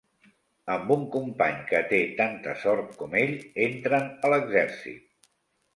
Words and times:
Amb 0.75 0.93
un 0.95 1.03
company 1.15 1.59
que 1.67 1.81
té 1.91 1.99
tanta 2.23 2.57
sort 2.65 2.99
com 3.03 3.15
ell, 3.23 3.37
entren 3.69 4.11
a 4.31 4.35
l'exèrcit. 4.37 5.31